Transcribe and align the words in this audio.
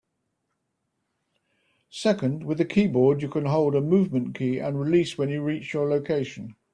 Second, 1.91 2.43
with 2.43 2.59
a 2.59 2.65
keyboard 2.65 3.21
you 3.21 3.29
can 3.29 3.45
hold 3.45 3.75
a 3.75 3.81
movement 3.81 4.33
key 4.35 4.57
and 4.57 4.79
release 4.79 5.15
when 5.15 5.29
you 5.29 5.43
reach 5.43 5.75
your 5.75 5.87
location. 5.87 6.55